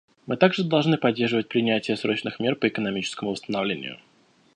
Мы 0.25 0.35
также 0.35 0.63
должны 0.63 0.97
поддерживать 0.97 1.47
принятие 1.47 1.95
срочных 1.95 2.39
мер 2.39 2.55
по 2.55 2.67
экономическому 2.67 3.29
восстановлению. 3.29 3.99